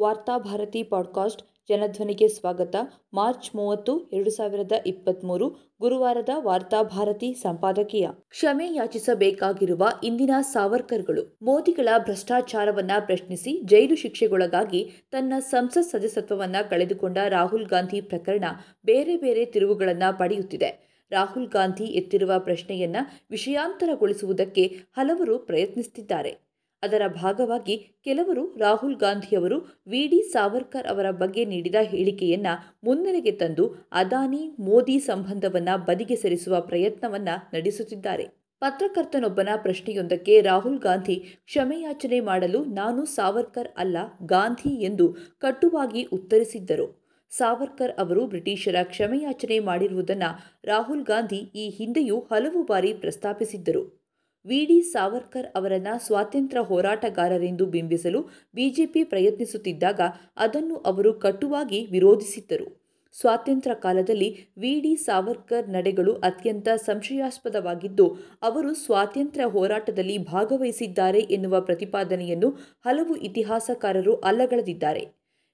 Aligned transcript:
Varthabharati 0.00 0.82
podcast 0.82 1.42
ಜನಧ್ವನಿಗೆ 1.68 2.28
ಸ್ವಾಗತ. 2.28 2.76
March 3.12 3.56
ಮೂವತ್ತು, 3.56 4.08
ಎರಡು 4.08 4.30
ಸಾವಿರದ 4.30 4.72
ಇಪ್ಪತ್ತ್ಮೂರು 4.86 5.48
ಗುರುವಾರದ 5.80 6.28
ವಾರ್ತಾಭಾರತಿ 6.36 7.32
ಸಂಪಾದಕೀಯ. 7.32 8.08
ಕ್ಷಮೆ 8.28 8.74
ಯಾಚಿಸಬೇಕಾಗಿರುವ 8.74 9.88
ಇಂದಿನ 10.04 10.30
ಸಾವರ್ಕರ್ಗಳು. 10.40 11.38
ಮೋದಿಗಳ 11.42 11.88
ಭ್ರಷ್ಟಾಚಾರವನ್ನ 11.98 12.90
ಪ್ರಶ್ನಿಸಿ 13.00 13.62
ಜೈಲು 13.64 13.96
ಶಿಕ್ಷೆಗೊಳಗಾಗಿ 13.96 14.90
ತನ್ನ 15.10 15.32
ಸಂಸತ್ 15.38 15.90
ಸದಸ್ಯತ್ವವನ್ನ 15.90 16.56
ಕಳೆದುಕೊಂಡ 16.70 17.18
ರಾಹುಲ್ 17.28 17.66
ಗಾಂಧಿ 17.66 18.00
ಪ್ರಕರಣ 18.00 18.44
ಬೇರೆ 18.84 19.16
ಬೇರೆ 19.16 19.44
ತಿರುವುಗಳನ್ನು 19.44 20.18
ಪಡೆಯುತ್ತಿದೆ. 20.18 20.88
ರಾಹುಲ್ 21.10 21.48
ಗಾಂಧಿ 21.48 21.84
ಎತ್ತಿರುವ 21.84 22.32
ಪ್ರಶ್ನೆಯನ್ನ 22.38 22.96
ವಿಷಯಾಂತರಗೊಳಿಸುವುದಕ್ಕೆ 23.30 24.76
ಹಲವರು 24.96 25.38
ಪ್ರಯತ್ನಿಸುತ್ತಿದ್ದಾರೆ 25.38 26.47
ಅದರ 26.82 27.02
ಭಾಗವಾಗಿ 27.06 27.98
ಕೆಲವರು 28.04 28.56
ರಾಹುಲ್ 28.56 28.96
ಗಾಂಧಿಯವರು 28.96 29.58
ವಿ 29.86 30.06
ಡಿ 30.06 30.22
ಸಾವರ್ಕರ್ 30.22 30.86
ಅವರ 30.86 31.10
ಬಗ್ಗೆ 31.10 31.44
ನೀಡಿದ 31.44 31.74
ಹೇಳಿಕೆಯನ್ನ 31.82 32.46
ಮುನ್ನೆಲೆಗೆ 32.84 33.32
ತಂದು 33.32 33.86
ಅದಾನಿ 33.92 34.56
ಮೋದಿ 34.58 34.98
ಸಂಬಂಧವನ್ನ 34.98 35.68
ಬದಿಗೆ 35.76 36.16
ಸರಿಸುವ 36.16 36.60
ಪ್ರಯತ್ನವನ್ನ 36.60 37.28
ನಡೆಸುತ್ತಿದ್ದಾರೆ. 37.52 38.26
ಪತ್ರಕರ್ತನೊಬ್ಬನ 38.60 39.48
ಪ್ರಶ್ನೆಯೊಂದಕ್ಕೆ 39.56 40.40
ರಾಹುಲ್ 40.40 40.78
ಗಾಂಧಿ, 40.78 41.16
ಕ್ಷಮೆಯಾಚನೆ 41.44 42.20
ಮಾಡಲು 42.20 42.64
ನಾನು 42.64 43.04
ಸಾವರ್ಕರ್ 43.04 43.68
ಅಲ್ಲ, 43.76 43.96
ಗಾಂಧಿ 44.26 44.82
ಎಂದು 44.82 45.16
ಕಟುವಾಗಿ 45.38 46.04
ಉತ್ತರಿಸಿದ್ದರು. 46.12 46.86
ಸಾವರ್ಕರ್ 47.30 47.92
ಅವರು 47.98 48.26
ಬ್ರಿಟಿಷರ 48.26 48.74
ಕ್ಷಮೆಯಾಚನೆ 48.82 49.58
ಮಾಡಿರುವುದನ್ನು 49.58 50.30
ರಾಹುಲ್ 50.64 51.04
ಗಾಂಧಿ 51.04 51.36
ಈ 51.36 51.70
ಹಿಂದೆಯೂ 51.70 52.20
ಹಲವು 52.20 52.62
ಬಾರಿ 52.64 52.92
ಪ್ರಸ್ತಾಪಿಸಿದ್ದರು. 52.94 54.07
ವಿ 54.48 54.58
ಡಿ 54.64 54.76
ಸಾವರ್ಕರ್ 54.82 55.46
ಅವರನ್ನ 55.56 55.90
ಸ್ವಾತಂತ್ರ್ಯ 56.06 56.62
ಹೋರಾಟಗಾರರೆಂದು 56.62 57.66
ಬಿಂಬಿಸಲು 57.66 58.20
ಬಿಜೆಪಿ 58.54 59.04
ಪ್ರಯತ್ನಿಸುತ್ತಿದ್ದಾಗ 59.04 60.00
ಅದನ್ನು 60.36 60.76
ಅವರು 60.90 61.12
ಕಟುವಾಗಿ 61.14 61.80
ವಿರೋಧಿಸಿದ್ದರು. 61.90 62.68
ಸ್ವಾತಂತ್ರ್ಯ 63.14 63.74
ಕಾಲದಲ್ಲಿ 63.82 64.28
ವಿ 64.58 64.72
ಡಿ 64.80 64.96
ಸಾವರ್ಕರ್ 64.96 65.68
ನಡೆಗಳು 65.68 66.12
ಅತ್ಯಂತ 66.14 66.68
ಸಂಶಯಾಸ್ಪದವಾಗಿದ್ದು, 66.86 68.06
ಅವರು 68.42 68.74
ಸ್ವಾತಂತ್ರ್ಯ 68.74 69.46
ಹೋರಾಟದಲ್ಲಿ 69.46 70.18
ಭಾಗವಹಿಸಿದ್ದಾರೆ 70.32 71.20
ಎನ್ನುವ 71.36 71.60
ಪ್ರತಿಪಾದನೆಯನ್ನು 71.60 72.50
ಹಲವು 72.84 73.16
ಇತಿಹಾಸಕಾರರು 73.28 74.14
ಅಲ್ಲಗಳೆದಿದ್ದಾರೆ. 74.20 75.04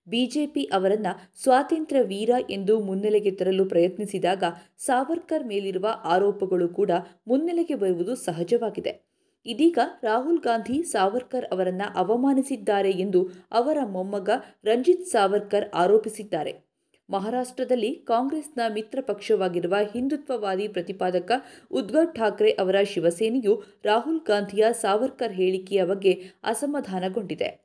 ಬಿಜೆಪಿ 0.06 0.64
ಅವರನ್ನು 0.64 1.33
ಸ್ವಾತಂತ್ರ್ಯ 1.42 2.02
ವೀರ 2.02 2.30
ಎಂದು 2.50 2.80
ಮುನ್ನೆಲೆಗೆ 2.80 3.30
ತರಲು 3.30 3.64
ಪ್ರಯತ್ನಿಸಿದಾಗ 3.64 4.44
ಸಾವರ್ಕರ್ 4.78 5.44
ಮೇಲಿರುವ 5.44 5.86
ಆರೋಪಗಳು 6.05 6.69
ಕೂಡ 6.69 6.91
ಮುನ್ನೆಲೆಗೆ 7.27 7.74
ಬರುವುದು 7.74 8.14
ಸಹಜವಾಗಿದೆ. 8.14 9.14
ಇದೀಗ 9.47 9.78
ರಾಹುಲ್ 10.02 10.41
ಗಾಂಧಿ 10.41 10.82
ಸಾವರ್ಕರ್ 10.82 11.44
ಅವರನ್ನು 11.44 11.98
ಅವಮಾನಿಸಿದ್ದಾರೆ 11.98 12.91
ಎಂದು 12.91 13.30
ಅವರ 13.52 13.78
ಮೊಮ್ಮಗ 13.84 14.30
ರಂಜಿತ್ 14.64 15.06
ಸಾವರ್ಕರ್ 15.06 15.70
ಆರೋಪಿಸಿದ್ದಾರೆ. 15.75 16.75
ಮಹಾರಾಷ್ಟ್ರದಲ್ಲಿ 17.10 17.94
ಕಾಂಗ್ರೆಸ್ನ 17.94 18.60
ಮಿತ್ರ 18.75 18.98
ಪಕ್ಷವಾಗಿರುವ 19.00 19.75
ಹಿಂದುತ್ವವಾದಿ 19.92 20.69
ಪ್ರತಿಪಾದಕ 20.69 21.32
ಉದ್ಧವ್ 21.70 22.14
ಠಾಕ್ರೆ 22.14 22.50
ಅವರ 22.50 22.77
ಶಿವಸೇನೆಯು 22.84 23.62
ರಾಹುಲ್ 23.84 24.20
ಗಾಂಧಿಯ 24.20 24.66
ಸಾವರ್ಕರ್ 24.72 25.32
ಹೇಳಿಕೆಯ 25.32 25.84
ಬಗ್ಗೆ 25.84 26.22
ಅಸಮಾಧಾನಗೊಂಡಿದೆ. 26.44 27.63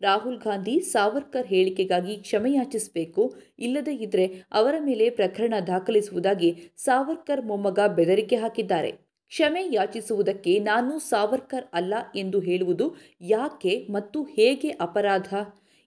ರಾಹುಲ್ 0.00 0.38
ಗಾಂಧಿ 0.38 0.80
ಸಾವರ್ಕರ್ 0.92 1.46
ಹೇಳಿಕೆಗಾಗಿ 1.46 2.16
ಕ್ಷಮೆಯಾಚಿಸಬೇಕು, 2.16 3.22
ಇಲ್ಲದೇ 3.58 3.94
ಇದ್ರೆ 3.96 4.26
ಅವರ 4.52 4.74
ಮೇಲೆ 4.80 5.10
ಪ್ರಕರಣ 5.10 5.54
ದಾಖಲಿಸುವುದಾಗಿ 5.66 6.50
ಸಾವರ್ಕರ್ 6.78 7.44
ಮೊಮ್ಮಗ 7.44 7.78
ಬೆದರಿಕೆ 7.96 8.36
ಹಾಕಿದ್ದಾರೆ. 8.36 8.90
ಕ್ಷಮೆ 9.32 9.62
ಯಾಚಿಸುವುದಕ್ಕೆ 9.72 10.58
ನಾನು 10.62 10.98
ಸಾವರ್ಕರ್ 11.08 11.66
ಅಲ್ಲ 11.72 11.94
ಎಂದು 12.16 12.40
ಹೇಳುವುದು 12.40 12.86
ಯಾಕೆ 13.28 13.86
ಮತ್ತು 13.90 14.22
ಹೇಗೆ 14.36 14.70
ಅಪರಾಧ? 14.80 15.28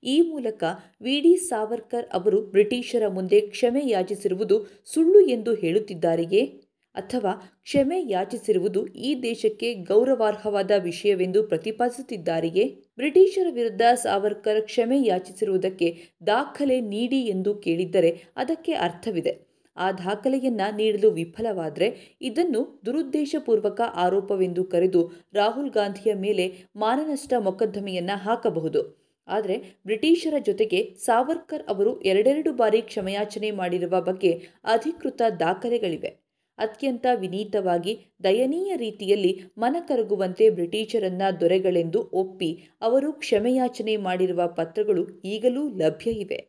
ಈ 0.03 0.21
ಮೂಲಕ 0.21 0.63
ವಿ. 1.01 1.21
ಡಿ. 1.21 1.35
ಸಾವರ್ಕರ್ 1.49 2.07
ಅವರು 2.13 2.41
ಬ್ರಿಟಿಷರ 2.45 3.07
ಮುಂದೆ 3.07 3.41
ಕ್ಷಮೆ 3.47 3.83
ಯಾಚಿಸಿರುವುದು 3.87 4.57
ಸುಳ್ಳು 4.85 5.21
ಎಂದು 5.27 5.53
ಹೇಳುತ್ತಿದ್ದಾರೆಯೇ? 5.53 6.41
ಅಥವಾ 6.95 7.33
ಕ್ಷಮೆ 7.63 8.01
ಯಾಚಿಸಿರುವುದು 8.01 8.87
ಈ 8.87 9.21
ದೇಶಕ್ಕೆ 9.21 9.73
ಗೌರವಾರ್ಹವಾದ 9.73 10.71
ವಿಷಯವೆಂದು 10.77 11.43
ಪ್ರತಿಪಾದಿಸುತ್ತಿದ್ದಾರೆಯೇ? 11.43 12.65
ಬ್ರಿಟಿಷರ 12.95 13.47
ವಿರುದ್ಧ 13.51 13.81
ಸಾವರ್ಕರ್ 13.93 14.61
ಕ್ಷಮೆ 14.61 15.01
ಯಾಚಿಸಿರುವುದಕ್ಕೆ 15.01 15.97
ದಾಖಲೆ 16.27 16.81
ನೀಡಿ 16.81 17.21
ಎಂದು 17.21 17.55
ಕೇಳಿದ್ದರೆ 17.55 18.23
ಅದಕ್ಕೆ 18.37 18.73
ಅರ್ಥವಿದೆ. 18.73 19.53
ಆ 19.77 19.91
ದಾಖಲೆಯನ್ನು 19.91 20.75
ನೀಡಲು 20.75 21.11
ವಿಫಲವಾದರೆ 21.11 22.17
ಇದನ್ನು 22.21 22.81
ದುರುದ್ದೇಶಪೂರ್ವಕ 22.85 23.81
ಆರೋಪವೆಂದು 23.95 24.63
ಕರೆದು 24.63 25.11
ರಾಹುಲ್ 25.33 25.71
ಗಾಂಧಿಯ 25.71 26.13
ಮೇಲೆ 26.13 26.53
ಮಾನನಷ್ಟ 26.75 27.33
ಮೊಕದ್ದಮೆಯನ್ನ 27.39 28.11
ಹಾಕಬಹುದು. 28.15 29.03
ಆದರೆ 29.27 29.79
ಬ್ರಿಟಿಷರ 29.85 30.33
ಜೊತೆಗೆ 30.39 30.95
ಸಾವರ್ಕರ್ 31.05 31.63
ಅವರು 31.67 32.01
ಎರಡೆರಡು 32.01 32.53
ಬಾರಿ 32.53 32.81
ಕ್ಷಮೆಯಾಚನೆ 32.81 33.51
ಮಾಡಿರುವ 33.51 34.01
ಬಗ್ಗೆ 34.01 34.33
ಅಧಿಕೃತ 34.63 35.21
ದಾಖಲೆಗಳಿವೆ. 35.39 36.22
ಅತ್ಯಂತ 36.57 37.05
ವಿನೀತವಾಗಿ 37.15 38.05
ದಯನೀಯ 38.23 38.75
ರೀತಿಯಲ್ಲಿ 38.75 39.41
ಮನಕರಗುವಂತೆ 39.57 40.49
ಬ್ರಿಟಿಷರನ್ನ 40.49 41.21
ದೊರೆಗಳೆಂದು 41.39 42.09
ಒಪ್ಪಿ 42.13 42.63
ಅವರು 42.81 43.13
ಕ್ಷಮೆಯಾಚನೆ 43.13 43.97
ಮಾಡಿರುವ 43.97 44.47
ಪತ್ರಗಳು 44.47 45.21
ಈಗಲೂ 45.21 45.69
ಲಭ್ಯ 45.69 46.11
ಇವೆ. 46.11 46.47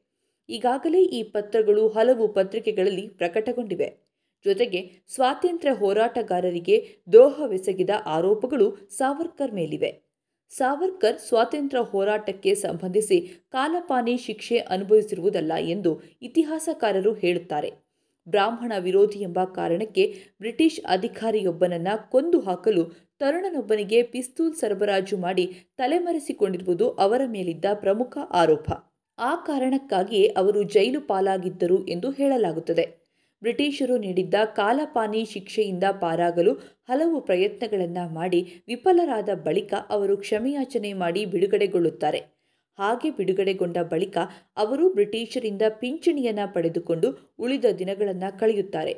ಈಗಾಗಲೇ 0.49 1.03
ಈ 1.03 1.23
ಪತ್ರಗಳು 1.23 1.89
ಹಲವು 1.89 2.29
ಪತ್ರಿಕೆಗಳಲ್ಲಿ 2.29 3.09
ಪ್ರಕಟಗೊಂಡಿವೆ. 3.09 4.05
ಜೊತೆಗೆ 4.45 4.91
ಸ್ವಾತಂತ್ರ್ಯ 5.09 5.75
ಹೋರಾಟಗಾರರಿಗೆ 5.75 6.89
ದ್ರೋಹವೆಸಗಿದ 7.13 7.91
ಆರೋಪಗಳು 8.07 8.77
ಸಾವರ್ಕರ್ 8.91 9.53
ಮೇಲಿವೆ. 9.53 10.05
ಸಾವರ್ಕರ್ 10.51 11.19
ಸ್ವಾತಂತ್ರ್ಯ 11.19 11.83
ಹೋರಾಟಕ್ಕೆ 11.83 12.55
ಸಂಬಂಧಿಸಿ 12.55 13.21
ಕಾಲಪಾನಿ 13.51 14.17
ಶಿಕ್ಷೆ 14.17 14.59
ಅನುಭವಿಸಿರುವುದಲ್ಲ 14.59 15.53
ಎಂದು 15.59 16.01
ಇತಿಹಾಸಕಾರರು 16.23 17.15
ಹೇಳುತ್ತಾರೆ. 17.15 17.84
ಬ್ರಾಹ್ಮಣ 18.29 18.73
ವಿರೋಧಿ 18.79 19.19
ಎಂಬ 19.19 19.45
ಕಾರಣಕ್ಕೆ 19.45 20.15
ಬ್ರಿಟಿಷ್ 20.41 20.81
ಅಧಿಕಾರಿಯೊಬ್ಬನನ್ನ 20.87 21.89
ಕೊಂದು 22.11 22.41
ಹಾಕಲು 22.41 22.85
ತರುಣನೊಬ್ಬನಿಗೆ 23.19 24.03
ಪಿಸ್ತೂಲ್ 24.03 24.55
ಸರಬರಾಜು 24.55 25.19
ಮಾಡಿ 25.19 25.53
ತಲೆಮರೆಸಿಕೊಂಡಿರುವುದು 25.77 26.91
ಅವರ 26.91 27.21
ಮೇಲಿದ್ದ 27.27 27.65
ಪ್ರಮುಖ 27.75 28.19
ಆರೋಪ. 28.31 28.71
ಆ 29.19 29.35
ಕಾರಣಕ್ಕಾಗಿಯೇ 29.37 30.29
ಅವರು 30.29 30.63
ಜೈಲು 30.63 31.01
ಪಾಲಾಗಿದ್ದರು 31.01 31.87
ಎಂದು 31.87 32.11
ಹೇಳಲಾಗುತ್ತದೆ. 32.11 33.05
ಬ್ರಿಟಿಷರು 33.43 33.99
ನೀಡಿದ್ದ 33.99 34.35
ಕಾಲಪಾನಿ 34.45 35.25
ಶಿಕ್ಷೆಯಿಂದ 35.25 35.85
ಪಾರಾಗಲು 36.01 36.53
ಹಲವು 36.89 37.21
ಪ್ರಯತ್ನಗಳನ್ನು 37.21 38.15
ಮಾಡಿ 38.15 38.65
ವಿಫಲರಾದ 38.67 39.29
ಬಳಿಕ 39.35 39.75
ಅವರು 39.89 40.17
ಕ್ಷಮೆಯಾಚನೆ 40.17 40.93
ಮಾಡಿ 40.93 41.27
ಬಿಡುಗಡೆಗೊಳ್ಳುತ್ತಾರೆ. 41.27 42.34
ಹಾಗೆ 42.79 43.11
ಬಿಡುಗಡೆಗೊಂಡ 43.11 43.77
ಬಳಿಕ 43.79 44.19
ಅವರು 44.57 44.93
ಬ್ರಿಟಿಷರಿಂದ 44.93 45.63
ಪಿಂಚಣಿಯನ್ನು 45.69 46.55
ಪಡೆದುಕೊಂಡು 46.55 47.35
ಉಳಿದ 47.39 47.65
ದಿನಗಳನ್ನು 47.79 48.39
ಕಳೆಯುತ್ತಾರೆ. 48.39 48.95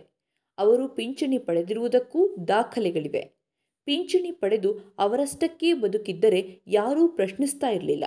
ಅವರು 0.58 0.88
ಪಿಂಚಣಿ 0.88 1.38
ಪಡೆದಿರುವುದಕ್ಕೂ 1.38 2.36
ದಾಖಲೆಗಳಿವೆ. 2.48 3.36
ಪಿಂಚಣಿ 3.84 4.30
ಪಡೆದು 4.30 4.94
ಅವರಷ್ಟಕ್ಕೇ 4.98 5.72
ಬದುಕಿದ್ದರೆ 5.72 6.62
ಯಾರೂ 6.66 7.08
ಪ್ರಶ್ನಿಸ್ತಾ 7.08 7.68
ಇರಲಿಲ್ಲ. 7.68 8.04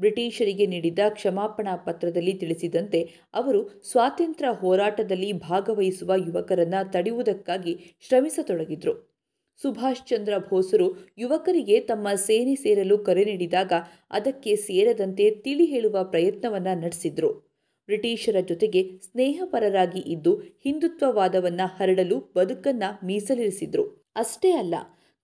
ಬ್ರಿಟಿಷರಿಗೆ 0.00 0.66
ನೀಡಿದ 0.66 0.98
ಕ್ಷಮಾಪಣಾ 1.08 1.76
ಪತ್ರದಲ್ಲಿ 1.76 2.34
ತಿಳಿಸಿದಂತೆ 2.34 3.10
ಅವರು 3.34 3.82
ಸ್ವಾತಂತ್ರ್ಯ 3.90 4.50
ಹೋರಾಟದಲ್ಲಿ 4.52 5.32
ಭಾಗವಹಿಸುವ 5.32 6.12
ಯುವಕರನ್ನ 6.16 6.74
ತಡೆಯುವುದಕ್ಕಾಗಿ 6.90 7.96
ಶ್ರಮಿಸತೊಡಗಿದ್ರು. 8.00 9.13
ಸುಭಾಷ್ 9.62 10.06
ಚಂದ್ರ 10.06 10.38
ಬೋಸರು 10.38 11.14
ಯುವಕರಿಗೆ 11.18 11.80
ತಮ್ಮ 11.80 12.08
ಸೇನೆ 12.14 12.54
ಸೇರಲು 12.54 12.98
ಕರೆ 12.98 13.24
ನೀಡಿದಾಗ 13.24 13.72
ಅದಕ್ಕೆ 14.10 14.56
ಸೇರದಂತೆ 14.56 15.30
ತಿಳಿ 15.30 15.64
ಹೇಳುವ 15.64 16.04
ಪ್ರಯತ್ನವನ್ನ 16.04 16.66
ನಡೆಸಿದ್ರು. 16.74 17.54
ಬ್ರಿಟಿಷರ 17.86 18.36
ಜೊತೆಗೆ 18.40 18.98
ಸ್ನೇಹಪರರಾಗಿ 18.98 20.00
ಇದ್ದು 20.00 20.34
ಹಿಂದುತ್ವವಾದವನ್ನ 20.34 21.60
ಹರಡಲು 21.64 22.32
ಬದುಕನ್ನ 22.36 22.82
ಮೀಸಲಿರಿಸಿದ್ರು. 23.04 24.12
ಅಷ್ಟೇ 24.16 24.50
ಅಲ್ಲ 24.50 24.74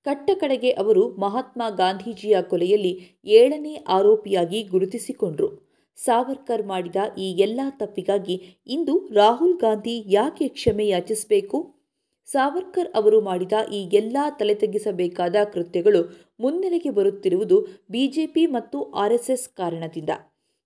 ಕಟ್ಟ 0.05 0.31
ಕಡೆಗೆ 0.35 0.71
ಅವರು 0.71 1.09
ಮಹಾತ್ಮ 1.17 1.63
ಗಾಂಧೀಜಿಯ 1.77 2.43
ಕೊಲೆಯಲ್ಲಿ 2.43 3.21
ಏಳನೇ 3.25 3.75
ಆರೋಪಿಯಾಗಿ 3.89 4.63
ಗುರುತಿಸಿಕೊಂಡ್ರು. 4.63 5.71
ಸಾವರ್ಕರ್ 5.97 6.67
ಮಾಡಿದ 6.67 6.97
ಈ 7.19 7.33
ಎಲ್ಲ 7.33 7.61
ತಪ್ಪಿಗಾಗಿ 7.71 8.63
ಇಂದು 8.67 9.09
ರಾಹುಲ್ 9.13 9.59
ಗಾಂಧಿ 9.59 10.05
ಯಾಕೆ 10.07 10.49
ಕ್ಷಮೆ 10.49 10.89
ಯಾಚಿಸಬೇಕು? 10.89 11.80
ಸಾವರ್ಕರ್ 12.29 12.89
ಅವರು 12.95 13.21
ಮಾಡಿದ 13.21 13.53
ಈ 13.73 13.91
ಎಲ್ಲ 13.93 14.17
ತಲೆತಗ್ಗಿಸಬೇಕಾದ 14.39 15.37
ಕೃತ್ಯಗಳು 15.53 16.01
ಮುನ್ನೆಲೆಗೆ 16.41 16.91
ಬರುತ್ತಿರುವುದು 16.91 17.67
ಬಿಜೆಪಿ 17.91 18.47
ಮತ್ತು 18.47 18.83
ಆರ್ಎಸ್ಎಸ್ 18.83 19.49
ಕಾರಣದಿಂದ. 19.49 20.11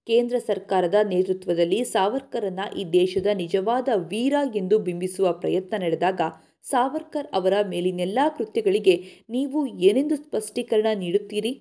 ಕೇಂದ್ರ 0.06 0.36
ಸರ್ಕಾರದ 0.38 0.94
ನೇತೃತ್ವದಲ್ಲಿ 1.02 1.84
ಸಾವರ್ಕರನ್ನ 1.84 2.60
ಈ 2.76 2.84
ದೇಶದ 2.92 3.26
ನಿಜವಾದ 3.26 3.88
ವೀರ 3.94 4.34
ಎಂದು 4.54 4.78
ಬಿಂಬಿಸುವ 4.78 5.32
ಪ್ರಯತ್ನ 5.32 5.74
ನಡೆದಾಗ 5.78 6.20
ಸಾವರ್ಕರ್ 6.62 7.26
ಅವರ 7.32 7.54
ಮೇಲಿನೆಲ್ಲ 7.68 8.18
ಕೃತ್ಯಗಳಿಗೆ 8.38 9.24
ನೀವು 9.30 9.66
ಏನೆಂದು 9.66 10.16
ಸ್ಪಷ್ಟೀಕರಣ 10.16 10.86
ನೀಡುತ್ತೀರಿ? 10.94 11.52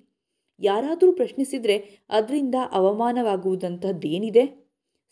ಯಾರಾದರೂ 0.60 1.12
ಪ್ರಶ್ನಿಸಿದರೆ 1.12 2.04
ಅದರಿಂದ 2.10 2.54
ಅವಮಾನವಾಗುವುದಂಥದ್ದೇನಿದೆ 2.72 4.63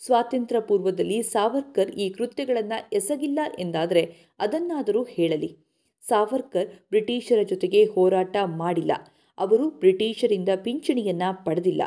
ಸ್ವಾತಂತ್ರ್ಯ 0.07 0.61
ಪೂರ್ವದಲ್ಲಿ 0.61 1.23
ಸಾವರ್ಕರ್ 1.23 1.91
ಈ 1.91 2.09
ಕೃತ್ಯಗಳನ್ನು 2.09 2.89
ಎಸಗಿಲ್ಲ 2.93 3.39
ಎಂದಾದರೆ 3.59 4.03
ಅದನ್ನಾದರೂ 4.39 5.03
ಹೇಳಲಿ. 5.05 5.57
ಸಾವರ್ಕರ್ 6.09 6.69
ಬ್ರಿಟಿಷರ 6.91 7.43
ಜೊತೆಗೆ 7.43 7.85
ಹೋರಾಟ 7.85 8.37
ಮಾಡಿಲ್ಲ. 8.45 8.93
ಅವರು 9.39 9.71
ಬ್ರಿಟಿಷರಿಂದ 9.71 10.49
ಪಿಂಚಣಿಯನ್ನ 10.65 11.23
ಪಡೆದಿಲ್ಲ. 11.45 11.83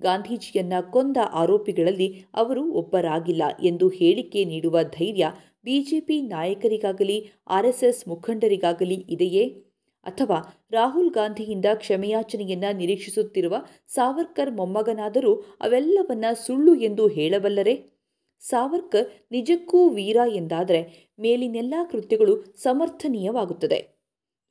ಗಾಂಧೀಜಿಯನ್ನ 0.00 0.72
ಕೊಂದ 0.90 1.16
ಆರೋಪಿಗಳಲ್ಲಿ 1.32 2.24
ಅವರು 2.34 2.72
ಒಬ್ಬರಾಗಿಲ್ಲ 2.72 3.42
ಎಂದು 3.62 3.88
ಹೇಳಿಕೆ 3.88 4.44
ನೀಡುವ 4.44 4.82
ಧೈರ್ಯ 4.82 5.26
ಬಿಜೆಪಿ 5.64 6.22
ನಾಯಕರಿಗಾಗಲಿ 6.22 7.30
ಆರ್ಎಸ್ಎಸ್ 7.48 8.08
ಮುಖಂಡರಿಗಾಗಲಿ 8.08 8.94
ಇದೆಯೇ? 8.94 9.69
ಅಥವಾ 10.04 10.68
ರಾಹುಲ್ 10.70 11.12
ಗಾಂಧಿಯಿಂದ 11.12 11.64
ಕ್ಷಮೆಯಾಚನೆಯನ್ನ 11.74 12.64
ನಿರೀಕ್ಷಿಸುತ್ತಿರುವ 12.72 13.56
ಸಾವರ್ಕರ್ 13.88 14.50
ಮೊಮ್ಮಗನಾದರೂ 14.50 15.34
ಅವೆಲ್ಲವನ್ನ 15.34 16.24
ಸುಳ್ಳು 16.46 16.74
ಎಂದು 16.74 17.08
ಹೇಳಬಲ್ಲರೆ? 17.08 18.00
ಸಾವರ್ಕರ್ 18.40 19.08
ನಿಜಕ್ಕೂ 19.30 19.88
ವೀರ 19.88 20.16
ಎಂದಾದರೆ 20.32 21.12
ಮೇಲಿನೆಲ್ಲ 21.18 21.74
ಕೃತ್ಯಗಳು 21.90 22.44
ಸಮರ್ಥನೀಯವಾಗುತ್ತದೆ. 22.62 23.99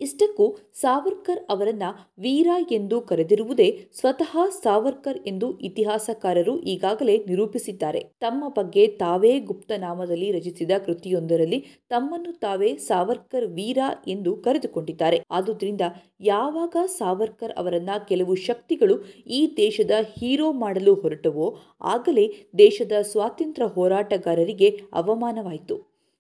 ಇಷ್ಟಕ್ಕೂ 0.01 0.45
ಸಾವರ್ಕರ್ 0.73 1.39
ಅವರನ್ನು 1.49 1.89
ವೀರ 2.19 2.47
ಎಂದು 2.71 3.01
ಕರೆದಿರುವುದೇ 3.01 3.67
ಸ್ವತಃ 3.93 4.31
ಸಾವರ್ಕರ್ 4.63 5.19
ಎಂದು 5.27 5.57
ಇತಿಹಾಸಕಾರರು 5.59 6.53
ಈಗಾಗಲೇ 6.63 7.17
ನಿರೂಪಿಸಿದ್ದಾರೆ. 7.27 8.01
ತಮ್ಮ 8.21 8.43
ಬಗ್ಗೆ 8.49 8.87
ತಾವೇ 8.87 9.39
ಗುಪ್ತನಾಮದಲ್ಲಿ 9.39 10.31
ರಚಿಸಿದ 10.31 10.71
ಕೃತಿಯೊಂದರಲ್ಲಿ 10.85 11.59
ತಮ್ಮನ್ನು 11.89 12.31
ತಾವೇ 12.39 12.77
ಸಾವರ್ಕರ್ 12.77 13.47
ವೀರ 13.47 13.79
ಎಂದು 14.07 14.35
ಕರೆದುಕೊಂಡಿದ್ದಾರೆ. 14.37 15.19
ಆದುದರಿಂದ 15.31 15.81
ಯಾವಾಗ 16.21 16.75
ಸಾವರ್ಕರ್ 16.97 17.53
ಅವರನ್ನ 17.57 17.89
ಕೆಲವು 18.07 18.35
ಶಕ್ತಿಗಳು 18.35 18.97
ಈ 19.27 19.41
ದೇಶದ 19.57 19.91
ಹೀರೋ 20.17 20.51
ಮಾಡಲು 20.51 20.93
ಹೊರಟವೋ 20.95 21.57
ಆಗಲೇ 21.81 22.25
ದೇಶದ 22.57 22.91
ಸ್ವಾತಂತ್ರ್ಯ 23.01 23.67
ಹೋರಾಟಗಾರರಿಗೆ 23.67 24.69
ಅವಮಾನವಾಯಿತು. 24.93 25.77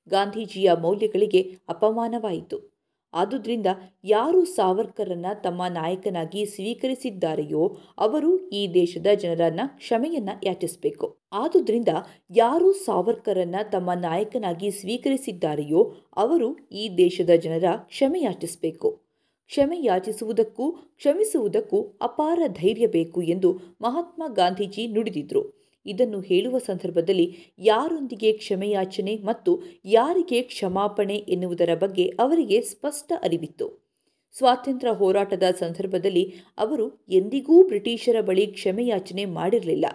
ಗಾಂಧೀಜಿಯ 0.07 0.69
ಮೌಲ್ಯಗಳಿಗೆ 0.73 1.41
ಅಪಮಾನವಾಯಿತು. 1.69 2.78
ಆದುದರಿಂದ 3.13 3.65
ಯಾರು 4.03 4.45
ಸಾವರ್ಕರನ್ನು 4.45 5.41
ತಮ್ಮ 5.41 5.65
ನಾಯಕನಾಗಿ 5.65 6.45
ಸ್ವೀಕರಿಸಿದ್ದಾರೆಯೋ 6.45 7.77
ಅವರು 7.97 8.49
ಈ 8.49 8.73
ದೇಶದ 8.73 9.07
ಜನರನ್ನು 9.15 9.77
ಕ್ಷಮೆಯನ್ನ 9.77 10.29
ಯಾಚಿಸಬೇಕು. 10.43 11.17
ಆದುದರಿಂದ 11.31 11.87
ಯಾರು 12.35 12.73
ಸಾವರ್ಕರನ್ನು 12.73 13.71
ತಮ್ಮ 13.71 13.93
ನಾಯಕನಾಗಿ 13.93 14.71
ಸ್ವೀಕರಿಸಿದ್ದಾರೆಯೋ 14.71 15.93
ಅವರು 16.15 16.57
ಈ 16.71 16.97
ದೇಶದ 16.97 17.29
ಜನರ 17.29 17.63
ಕ್ಷಮೆ 17.75 18.21
ಯಾಚಿಸಬೇಕು. 18.21 19.01
ಕ್ಷಮೆ 19.47 19.79
ಯಾಚಿಸುವುದಕ್ಕೂ, 19.81 20.71
ಕ್ಷಮಿಸುವುದಕ್ಕೂ 20.71 21.81
ಅಪಾರ 22.01 22.39
ಧೈರ್ಯ 22.47 22.87
ಬೇಕು 22.87 23.21
ಎಂದು 23.21 23.51
ಮಹಾತ್ಮ 23.81 24.23
ಗಾಂಧೀಜಿ 24.33 24.87
ನುಡಿದಿದ್ರು. 24.87 25.58
ಇದನ್ನು 25.89 26.21
ಹೇಳುವ 26.21 26.57
ಸಂದರ್ಭದಲ್ಲಿ 26.57 27.37
ಯಾರೊಂದಿಗೆ 27.59 28.31
ಕ್ಷಮೆಯಾಚನೆ 28.33 29.15
ಮತ್ತು 29.15 29.61
ಯಾರಿಗೆ 29.85 30.41
ಕ್ಷಮಾಪಣೆ 30.41 31.15
ಎನ್ನುವುದರ 31.15 31.69
ಬಗ್ಗೆ 31.75 32.05
ಅವರಿಗೆ 32.19 32.61
ಸ್ಪಷ್ಟ 32.61 33.13
ಅರಿವಿತ್ತು. 33.21 33.89
ಸ್ವಾತಂತ್ರ್ಯ 34.37 34.93
ಹೋರಾಟದ 34.93 35.43
ಸಂದರ್ಭದಲ್ಲಿ 35.59 36.33
ಅವರು 36.57 37.05
ಎಂದಿಗೂ 37.09 37.63
ಬ್ರಿಟಿಷರ 37.63 38.21
ಬಳಿ 38.21 38.47
ಕ್ಷಮೆಯಾಚನೆ 38.47 39.25
ಮಾಡಿರಲಿಲ್ಲ. 39.25 39.85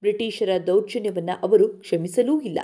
ಬ್ರಿಟಿಷರ 0.00 0.48
ದೌರ್ಜನ್ಯವನ್ನು 0.66 1.42
ಅವರು 1.42 1.68
ಕ್ಷಮಿಸಲೂ 1.68 2.40
ಇಲ್ಲ. 2.40 2.58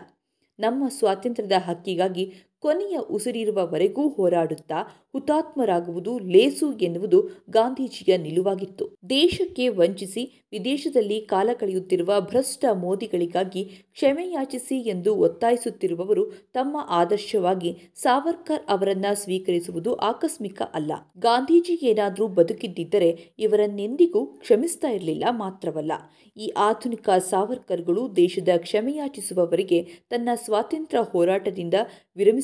ನಮ್ಮ 0.58 0.88
ಸ್ವಾತಂತ್ರ್ಯದ 0.88 1.52
ಹಕ್ಕಿಗಾಗಿ 1.52 2.24
ಕೊನೆಯ 2.60 2.98
ಉಸಿರಿರುವವರೆಗೂ 2.98 4.08
ಹೋರಾಡುತ್ತಾ 4.08 4.78
ಹುತಾತ್ಮರಾಗುವುದು 5.12 6.18
ಲೇಸು 6.18 6.72
ಎನ್ನುವುದು 6.72 7.28
ಗಾಂಧೀಜಿಯ 7.50 8.16
ನಿಲುವಾಗಿತ್ತು. 8.16 8.84
ದೇಶಕ್ಕೆ 9.10 9.68
ವಂಚಿಸಿ, 9.68 10.46
ವಿದೇಶದಲ್ಲಿ 10.52 11.20
ಕಾಲ 11.20 11.50
ಕಳೆಯುತ್ತಿರುವ 11.52 12.20
ಭ್ರಷ್ಟ 12.20 12.64
ಮೋದಿಗಳಿಗಾಗಿ 12.72 13.64
ಕ್ಷಮೆಯಾಚಿಸಿ 13.92 14.80
ಎಂದು 14.80 15.14
ಒತ್ತಾಯಿಸುತ್ತಿರುವವರು 15.14 16.24
ತಮ್ಮ 16.52 16.76
ಆದರ್ಶವಾಗಿ 16.88 17.78
ಸಾವರ್ಕರ್ 17.94 18.62
ಅವರನ್ನ 18.68 19.06
ಸ್ವೀಕರಿಸುವುದು 19.14 19.94
ಆಕಸ್ಮಿಕ 19.94 20.62
ಅಲ್ಲ. 20.74 20.92
ಗಾಂಧೀಜಿ 21.18 21.78
ಏನಾದರೂ 21.82 22.26
ಬದುಕಿದ್ದಿದ್ದರೆ 22.28 23.10
ಇವರನ್ನೆಂದಿಗೂ 23.38 24.26
ಕ್ಷಮಿಸ್ತಾ 24.26 24.88
ಇರಲಿಲ್ಲ 24.88 25.24
ಮಾತ್ರವಲ್ಲ. 25.30 25.92
ಈ 26.36 26.52
ಆಧುನಿಕ 26.56 27.10
ಸಾವರ್ಕರ್ಗಳು 27.10 28.16
ದೇಶದ 28.16 28.48
ಕ್ಷಮೆಯಾಚಿಸುವವರಿಗೆ 28.56 29.82
ತನ್ನ 30.10 30.28
ಸ್ವಾತಂತ್ರ್ಯ 30.34 31.02
ಹೋರಾಟದಿಂದ 31.12 31.74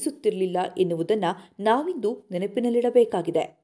ವಿರಮಿಸುತ್ತಿರಲಿಲ್ಲ 0.04 0.56
ಎನ್ನುವುದನ್ನು 0.78 1.30
ನಾವಿಂದು 1.60 2.28
ನೆನಪಿನಲ್ಲಿಡಬೇಕಾಗಿದೆ. 2.32 3.62